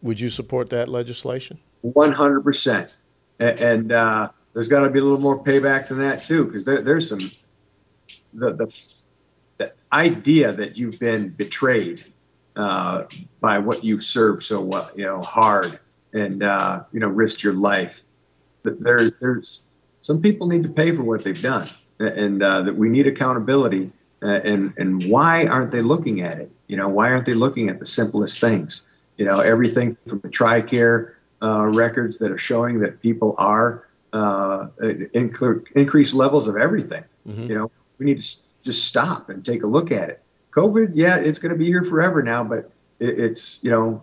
would 0.03 0.21
you 0.21 0.29
support 0.29 0.69
that 0.71 0.89
legislation? 0.89 1.59
100%. 1.85 2.97
And, 3.39 3.93
uh, 3.93 4.31
there's 4.53 4.69
got 4.69 4.81
to 4.81 4.91
be 4.91 4.99
a 4.99 5.03
little 5.03 5.21
more 5.21 5.43
payback 5.43 5.89
than 5.89 5.99
that, 5.99 6.23
too, 6.23 6.45
because 6.45 6.65
there, 6.65 6.83
there's 6.83 7.09
some, 7.09 7.21
the, 8.35 8.53
the, 8.53 8.93
the 9.59 9.73
idea 9.93 10.53
that 10.53 10.77
you've 10.77 10.99
been 10.99 11.29
betrayed 11.29 12.03
uh, 12.57 13.05
by 13.41 13.59
what 13.59 13.85
you've 13.85 14.05
served 14.05 14.43
so 14.43 14.61
well, 14.61 14.91
you 14.95 15.05
know, 15.05 15.21
hard 15.23 15.79
and 16.13 16.43
uh, 16.43 16.85
you 16.93 17.01
know 17.01 17.09
risked 17.09 17.43
your 17.43 17.55
life. 17.55 18.03
There's 18.63 19.15
there's 19.17 19.65
some 20.01 20.21
people 20.21 20.47
need 20.47 20.63
to 20.65 20.69
pay 20.69 20.95
for 20.95 21.03
what 21.03 21.25
they've 21.25 21.41
done, 21.41 21.69
and 21.99 22.43
uh, 22.43 22.63
that 22.63 22.77
we 22.77 22.89
need 22.89 23.07
accountability. 23.07 23.91
Uh, 24.23 24.41
and 24.45 24.75
and 24.77 25.05
why 25.09 25.47
aren't 25.47 25.71
they 25.71 25.81
looking 25.81 26.21
at 26.21 26.39
it? 26.39 26.51
You 26.67 26.77
know, 26.77 26.89
why 26.89 27.11
aren't 27.11 27.27
they 27.27 27.35
looking 27.35 27.69
at 27.69 27.79
the 27.79 27.87
simplest 27.87 28.41
things? 28.41 28.83
You 29.17 29.25
know, 29.25 29.41
everything 29.41 29.97
from 30.07 30.21
the 30.21 30.29
TRICARE 30.29 31.15
uh, 31.43 31.67
records 31.69 32.19
that 32.19 32.31
are 32.31 32.39
showing 32.39 32.81
that 32.81 33.01
people 33.01 33.35
are 33.39 33.87
uh, 34.13 34.69
increased 35.15 36.15
levels 36.15 36.49
of 36.49 36.57
everything. 36.57 37.05
Mm-hmm. 37.27 37.45
You 37.45 37.55
know, 37.55 37.71
we 37.99 38.07
need 38.07 38.21
to 38.21 38.39
just 38.63 38.85
stop 38.85 39.31
and 39.31 39.45
take 39.45 39.63
a 39.63 39.67
look 39.67 39.91
at 39.91 40.11
it 40.11 40.23
COVID, 40.53 40.93
yeah, 40.95 41.19
it's 41.19 41.39
going 41.39 41.53
to 41.53 41.59
be 41.59 41.67
here 41.67 41.85
forever 41.85 42.23
now, 42.23 42.43
but 42.45 42.71
it, 42.99 43.19
it's 43.19 43.63
you 43.63 43.71
know, 43.71 44.03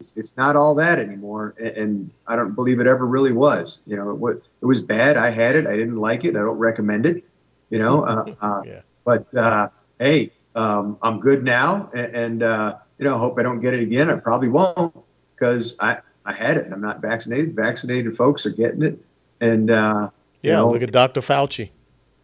it's, 0.00 0.16
it's, 0.16 0.36
not 0.36 0.54
all 0.54 0.74
that 0.76 0.98
anymore, 0.98 1.54
and, 1.58 1.76
and, 1.76 2.10
I 2.26 2.36
don't 2.36 2.54
believe 2.54 2.78
it 2.78 2.86
ever 2.86 3.06
really 3.06 3.32
was. 3.32 3.80
You 3.86 3.96
know, 3.96 4.10
it 4.10 4.18
was 4.18 4.36
it 4.62 4.66
was 4.66 4.80
bad. 4.80 5.16
I 5.16 5.30
had 5.30 5.56
it. 5.56 5.66
I 5.66 5.76
didn't 5.76 5.96
like 5.96 6.24
it. 6.24 6.36
I 6.36 6.40
don't 6.40 6.58
recommend 6.58 7.06
it. 7.06 7.24
You 7.70 7.78
know, 7.78 8.04
uh, 8.04 8.34
uh, 8.40 8.62
yeah. 8.64 8.80
but 9.04 9.34
uh, 9.34 9.70
hey, 9.98 10.30
um, 10.54 10.98
I'm 11.02 11.18
good 11.20 11.42
now, 11.42 11.90
and, 11.92 12.14
and 12.14 12.42
uh, 12.42 12.76
you 12.98 13.04
know, 13.04 13.18
hope 13.18 13.38
I 13.38 13.42
don't 13.42 13.60
get 13.60 13.74
it 13.74 13.80
again. 13.80 14.10
I 14.10 14.16
probably 14.16 14.48
won't 14.48 14.94
because 15.34 15.74
I 15.80 15.98
I 16.24 16.32
had 16.32 16.58
it. 16.58 16.64
and 16.66 16.74
I'm 16.74 16.80
not 16.80 17.00
vaccinated. 17.00 17.56
Vaccinated 17.56 18.16
folks 18.16 18.46
are 18.46 18.50
getting 18.50 18.82
it, 18.82 18.98
and 19.40 19.70
uh, 19.70 20.10
yeah, 20.42 20.56
know, 20.56 20.70
look 20.70 20.82
at 20.82 20.92
Dr. 20.92 21.20
Fauci. 21.20 21.70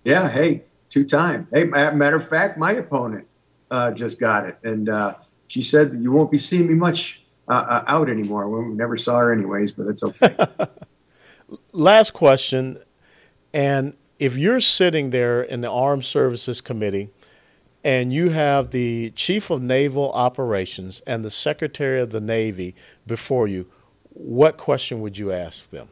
Yeah, 0.05 0.29
hey, 0.29 0.63
two 0.95 1.05
time. 1.05 1.49
Hey, 1.53 1.65
matter 1.65 2.17
of 2.17 2.29
fact, 2.29 2.57
my 2.57 2.73
opponent 2.73 3.27
uh, 3.69 3.91
just 3.91 4.21
got 4.21 4.47
it, 4.47 4.57
and 4.63 4.89
uh, 4.89 5.15
she 5.49 5.61
said 5.61 5.93
you 5.93 6.13
won't 6.13 6.31
be 6.31 6.39
seeing 6.39 6.69
me 6.69 6.75
much 6.75 7.21
uh, 7.49 7.53
uh 7.53 7.85
out 7.89 8.09
anymore. 8.09 8.49
We 8.49 8.75
never 8.75 8.97
saw 8.97 9.19
her 9.19 9.33
anyways, 9.33 9.73
but 9.73 9.89
it's 9.89 10.05
okay. 10.05 10.37
Last 11.73 12.13
question, 12.13 12.79
and 13.53 13.97
if 14.21 14.37
you're 14.37 14.61
sitting 14.61 15.11
there 15.11 15.43
in 15.43 15.61
the 15.61 15.71
Armed 15.71 16.05
Services 16.05 16.61
Committee. 16.61 17.11
And 17.87 18.15
you 18.15 18.31
have 18.31 18.71
the 18.71 19.11
Chief 19.11 19.51
of 19.51 19.61
Naval 19.61 20.11
Operations 20.13 21.03
and 21.07 21.23
the 21.23 21.31
Secretary 21.31 22.01
of 22.01 22.13
the 22.13 22.21
Navy 22.21 22.75
before 23.07 23.47
you. 23.47 23.67
What 24.09 24.57
question 24.57 25.03
would 25.03 25.19
you 25.19 25.31
ask 25.31 25.69
them? 25.69 25.91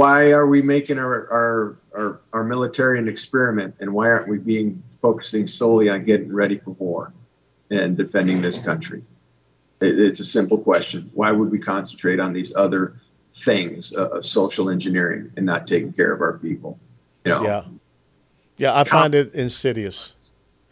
Why 0.00 0.32
are 0.32 0.46
we 0.46 0.62
making 0.62 0.98
our, 0.98 1.30
our, 1.30 1.76
our, 1.94 2.20
our, 2.32 2.42
military 2.42 2.98
an 2.98 3.06
experiment 3.06 3.74
and 3.80 3.92
why 3.92 4.06
aren't 4.06 4.28
we 4.28 4.38
being 4.38 4.82
focusing 5.02 5.46
solely 5.46 5.90
on 5.90 6.06
getting 6.06 6.32
ready 6.32 6.56
for 6.56 6.70
war 6.70 7.12
and 7.70 7.98
defending 7.98 8.40
this 8.40 8.56
country? 8.56 9.02
It, 9.82 9.98
it's 10.00 10.18
a 10.18 10.24
simple 10.24 10.56
question. 10.56 11.10
Why 11.12 11.32
would 11.32 11.50
we 11.50 11.58
concentrate 11.58 12.18
on 12.18 12.32
these 12.32 12.54
other 12.56 12.98
things 13.34 13.94
uh, 13.94 14.08
of 14.08 14.24
social 14.24 14.70
engineering 14.70 15.30
and 15.36 15.44
not 15.44 15.66
taking 15.66 15.92
care 15.92 16.14
of 16.14 16.22
our 16.22 16.38
people? 16.38 16.78
You 17.26 17.32
know? 17.32 17.42
Yeah. 17.42 17.64
Yeah, 18.56 18.78
I 18.78 18.84
find 18.84 19.14
it 19.14 19.34
insidious. 19.34 20.14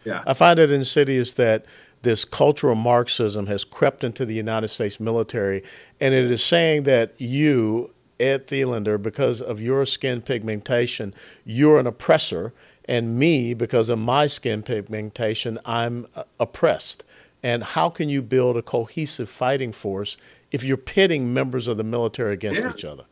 Yeah. 0.06 0.22
I 0.26 0.32
find 0.32 0.58
it 0.58 0.70
insidious 0.70 1.34
that 1.34 1.66
this 2.00 2.24
cultural 2.24 2.76
Marxism 2.76 3.46
has 3.46 3.62
crept 3.64 4.04
into 4.04 4.24
the 4.24 4.34
United 4.34 4.68
States 4.68 4.98
military, 4.98 5.62
and 6.00 6.14
it 6.14 6.30
is 6.30 6.42
saying 6.42 6.84
that 6.84 7.14
you, 7.18 7.92
Ed 8.20 8.46
Thelander, 8.46 9.00
because 9.00 9.40
of 9.40 9.60
your 9.60 9.84
skin 9.84 10.20
pigmentation, 10.22 11.14
you're 11.44 11.78
an 11.78 11.86
oppressor, 11.86 12.52
and 12.86 13.18
me, 13.18 13.54
because 13.54 13.88
of 13.88 13.98
my 13.98 14.26
skin 14.26 14.62
pigmentation, 14.62 15.58
I'm 15.64 16.06
uh, 16.16 16.24
oppressed. 16.40 17.04
And 17.42 17.62
how 17.62 17.90
can 17.90 18.08
you 18.08 18.22
build 18.22 18.56
a 18.56 18.62
cohesive 18.62 19.28
fighting 19.28 19.72
force 19.72 20.16
if 20.50 20.64
you're 20.64 20.76
pitting 20.76 21.32
members 21.32 21.68
of 21.68 21.76
the 21.76 21.84
military 21.84 22.34
against 22.34 22.62
Yeah. 22.62 22.72
each 22.74 22.84
other? 22.84 23.04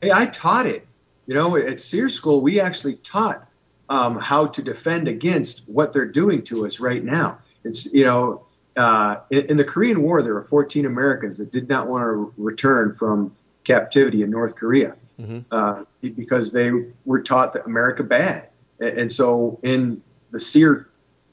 Hey, 0.00 0.12
I 0.12 0.26
taught 0.26 0.66
it. 0.66 0.86
You 1.26 1.34
know, 1.34 1.56
at 1.56 1.80
SERE 1.80 2.08
School, 2.08 2.40
we 2.40 2.60
actually 2.60 2.94
taught 2.96 3.46
um, 3.88 4.18
how 4.18 4.46
to 4.46 4.62
defend 4.62 5.08
against 5.08 5.62
what 5.66 5.92
they're 5.92 6.06
doing 6.06 6.42
to 6.42 6.66
us 6.66 6.78
right 6.78 7.02
now. 7.02 7.38
It's, 7.64 7.92
you 7.92 8.04
know, 8.04 8.44
uh, 8.76 9.16
in, 9.30 9.46
in 9.46 9.56
the 9.56 9.64
Korean 9.64 10.02
War, 10.02 10.22
there 10.22 10.34
were 10.34 10.42
14 10.42 10.86
Americans 10.86 11.38
that 11.38 11.50
did 11.50 11.68
not 11.68 11.88
want 11.88 12.04
to 12.04 12.32
return 12.36 12.94
from 12.94 13.34
captivity 13.72 14.20
in 14.22 14.30
North 14.30 14.54
Korea 14.56 14.92
Mhm. 15.20 15.44
uh, 15.50 15.82
because 16.00 16.52
they 16.52 16.70
were 17.04 17.22
taught 17.32 17.52
that 17.54 17.66
America 17.66 18.02
bad. 18.04 18.48
And, 18.80 18.92
and 19.00 19.12
so 19.12 19.58
in 19.62 20.00
the 20.30 20.40
SERE 20.40 20.86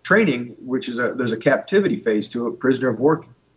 training, 0.04 0.56
which 0.72 0.90
is 0.92 0.98
a 1.00 1.14
there's 1.18 1.36
a 1.40 1.44
captivity 1.52 1.98
phase 1.98 2.28
to 2.30 2.48
a 2.48 2.52
prisoner 2.52 2.90
of 2.90 3.00
war, 3.00 3.16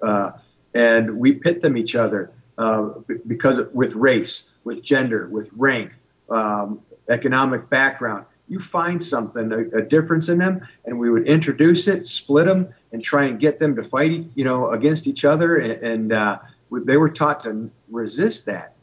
uh, 0.09 0.31
and 0.75 1.19
we 1.23 1.33
pit 1.33 1.61
them 1.61 1.77
each 1.77 1.95
other 2.05 2.31
uh, 2.59 2.83
because 3.27 3.57
of, 3.59 3.67
with 3.75 3.95
race, 3.95 4.35
with 4.65 4.79
gender, 4.93 5.29
with 5.37 5.49
rank, 5.57 5.91
um, 6.29 6.81
economic 7.09 7.63
background. 7.71 8.25
You 8.51 8.59
find 8.59 9.03
something, 9.03 9.53
a, 9.53 9.79
a 9.81 9.83
difference 9.97 10.29
in 10.33 10.39
them, 10.39 10.61
and 10.85 10.99
we 10.99 11.09
would 11.11 11.27
introduce 11.27 11.89
it, 11.89 12.07
split 12.07 12.47
them, 12.47 12.69
and 12.93 13.03
try 13.03 13.25
and 13.25 13.39
get 13.41 13.59
them 13.59 13.77
to 13.77 13.83
fight, 13.83 14.27
you 14.35 14.45
know, 14.45 14.71
against 14.79 15.07
each 15.07 15.25
other. 15.25 15.57
And, 15.57 15.83
and 15.93 16.13
uh, 16.13 16.39
they 16.71 16.97
were 16.97 17.09
taught 17.09 17.43
to 17.45 17.71
resist 17.91 18.47
that. 18.47 18.75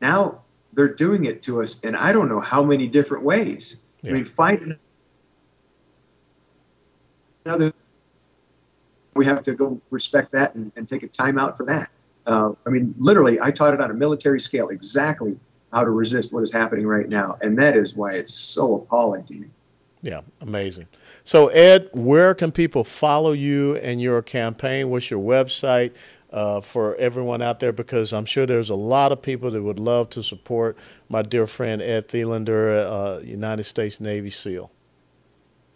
Now 0.00 0.42
they're 0.72 0.94
doing 0.94 1.24
it 1.26 1.42
to 1.42 1.62
us, 1.62 1.80
and 1.84 1.96
I 1.96 2.12
don't 2.12 2.28
know 2.28 2.40
how 2.40 2.62
many 2.62 2.86
different 2.86 3.24
ways. 3.24 3.76
Yeah. 4.02 4.10
I 4.10 4.14
mean, 4.14 4.24
find 4.24 4.78
another. 7.44 7.72
We 9.14 9.26
have 9.26 9.42
to 9.44 9.54
go 9.54 9.80
respect 9.90 10.32
that 10.32 10.54
and, 10.54 10.72
and 10.76 10.88
take 10.88 11.02
a 11.02 11.08
time 11.08 11.38
out 11.38 11.56
for 11.56 11.66
that. 11.66 11.90
Uh, 12.26 12.52
I 12.66 12.70
mean, 12.70 12.94
literally, 12.98 13.40
I 13.40 13.50
taught 13.50 13.74
it 13.74 13.80
on 13.80 13.90
a 13.90 13.94
military 13.94 14.40
scale 14.40 14.68
exactly 14.70 15.38
how 15.72 15.84
to 15.84 15.90
resist 15.90 16.32
what 16.32 16.42
is 16.42 16.52
happening 16.52 16.86
right 16.86 17.08
now, 17.08 17.36
and 17.42 17.58
that 17.58 17.76
is 17.76 17.94
why 17.94 18.12
it's 18.12 18.32
so 18.32 18.76
appalling 18.76 19.24
to 19.24 19.34
me. 19.34 19.46
Yeah, 20.02 20.22
amazing. 20.40 20.88
So, 21.24 21.48
Ed, 21.48 21.88
where 21.92 22.34
can 22.34 22.50
people 22.50 22.82
follow 22.82 23.32
you 23.32 23.76
and 23.76 24.02
your 24.02 24.20
campaign? 24.20 24.90
What's 24.90 25.10
your 25.10 25.22
website 25.22 25.94
uh, 26.32 26.60
for 26.60 26.96
everyone 26.96 27.42
out 27.42 27.60
there? 27.60 27.72
Because 27.72 28.12
I'm 28.12 28.24
sure 28.24 28.46
there's 28.46 28.70
a 28.70 28.74
lot 28.74 29.12
of 29.12 29.22
people 29.22 29.50
that 29.50 29.62
would 29.62 29.78
love 29.78 30.10
to 30.10 30.22
support 30.22 30.76
my 31.08 31.22
dear 31.22 31.46
friend 31.46 31.80
Ed 31.82 32.08
Thelander, 32.08 32.70
uh, 32.78 33.20
United 33.20 33.64
States 33.64 34.00
Navy 34.00 34.30
SEAL. 34.30 34.70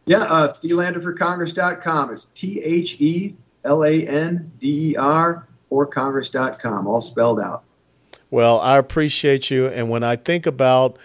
Yeah, 0.06 0.18
uh, 0.18 0.52
ThelanderForCongress.com. 0.54 2.12
It's 2.12 2.26
T 2.26 2.60
H 2.62 2.96
E 3.00 3.34
L 3.64 3.84
A 3.84 4.06
N 4.06 4.50
D 4.60 4.92
E 4.92 4.96
R 4.96 5.46
or 5.70 5.84
Congress.com, 5.86 6.86
all 6.86 7.00
spelled 7.00 7.40
out. 7.40 7.64
Well, 8.30 8.60
I 8.60 8.76
appreciate 8.78 9.50
you. 9.50 9.66
And 9.66 9.90
when 9.90 10.02
I 10.04 10.16
think 10.16 10.46
about, 10.46 10.96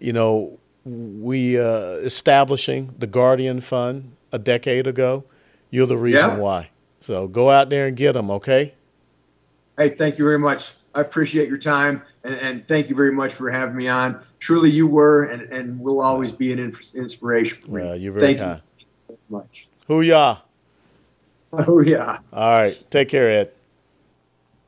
you 0.00 0.12
know, 0.12 0.58
we 0.84 1.58
uh, 1.58 1.94
establishing 2.02 2.94
the 2.98 3.06
Guardian 3.06 3.60
Fund 3.60 4.12
a 4.32 4.38
decade 4.38 4.86
ago, 4.86 5.24
you're 5.70 5.86
the 5.86 5.96
reason 5.98 6.30
Yeah. 6.30 6.36
why. 6.36 6.70
So 7.00 7.26
go 7.26 7.50
out 7.50 7.70
there 7.70 7.86
and 7.88 7.96
get 7.96 8.12
them, 8.12 8.30
okay? 8.30 8.74
Hey, 9.76 9.90
thank 9.90 10.18
you 10.18 10.24
very 10.24 10.38
much. 10.38 10.72
I 10.94 11.00
appreciate 11.00 11.48
your 11.48 11.58
time, 11.58 12.02
and, 12.22 12.34
and 12.36 12.68
thank 12.68 12.88
you 12.88 12.94
very 12.94 13.10
much 13.10 13.34
for 13.34 13.50
having 13.50 13.74
me 13.74 13.88
on. 13.88 14.22
Truly, 14.38 14.70
you 14.70 14.86
were 14.86 15.24
and, 15.24 15.42
and 15.52 15.80
will 15.80 16.00
always 16.00 16.30
be 16.30 16.52
an 16.52 16.60
in- 16.60 16.76
inspiration 16.94 17.58
for 17.60 17.70
me. 17.72 17.82
Well, 17.82 17.96
you're 17.96 18.12
very 18.12 18.26
thank 18.26 18.38
kind. 18.38 18.62
you 18.78 18.86
very 19.08 19.18
much. 19.28 19.68
Hoo-yah. 19.88 20.38
Oh, 21.52 21.80
yeah. 21.80 22.18
All 22.32 22.50
right. 22.50 22.84
Take 22.90 23.08
care, 23.08 23.30
Ed. 23.30 23.52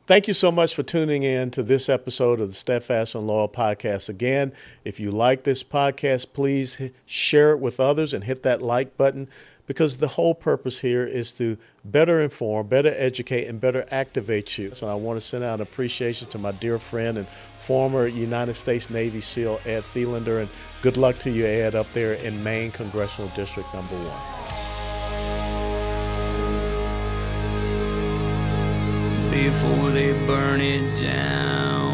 Thank 0.06 0.28
you 0.28 0.34
so 0.34 0.52
much 0.52 0.72
for 0.72 0.84
tuning 0.84 1.24
in 1.24 1.50
to 1.50 1.64
this 1.64 1.88
episode 1.88 2.38
of 2.38 2.46
the 2.46 2.54
Steadfast 2.54 3.16
and 3.16 3.26
Loyal 3.26 3.48
podcast. 3.48 4.08
Again, 4.08 4.52
if 4.84 5.00
you 5.00 5.10
like 5.10 5.42
this 5.42 5.64
podcast, 5.64 6.26
please 6.32 6.92
share 7.06 7.50
it 7.50 7.58
with 7.58 7.80
others 7.80 8.14
and 8.14 8.22
hit 8.22 8.44
that 8.44 8.62
like 8.62 8.96
button 8.96 9.26
because 9.66 9.98
the 9.98 10.06
whole 10.06 10.32
purpose 10.32 10.82
here 10.82 11.04
is 11.04 11.32
to 11.38 11.58
better 11.84 12.20
inform, 12.20 12.68
better 12.68 12.94
educate, 12.96 13.48
and 13.48 13.60
better 13.60 13.84
activate 13.90 14.56
you. 14.56 14.72
So 14.76 14.86
I 14.86 14.94
want 14.94 15.16
to 15.16 15.26
send 15.26 15.42
out 15.42 15.56
an 15.56 15.62
appreciation 15.62 16.28
to 16.28 16.38
my 16.38 16.52
dear 16.52 16.78
friend 16.78 17.18
and 17.18 17.26
former 17.58 18.06
United 18.06 18.54
States 18.54 18.88
Navy 18.88 19.20
SEAL, 19.20 19.58
Ed 19.64 19.82
Thelander, 19.82 20.40
and 20.40 20.48
good 20.82 20.96
luck 20.96 21.18
to 21.18 21.32
you, 21.32 21.46
Ed, 21.46 21.74
up 21.74 21.90
there 21.90 22.12
in 22.12 22.44
Maine 22.44 22.70
Congressional 22.70 23.28
District 23.34 23.74
number 23.74 23.96
one. 23.96 24.65
Before 29.36 29.90
they 29.90 30.12
burn 30.26 30.62
it 30.62 30.96
down. 30.96 31.85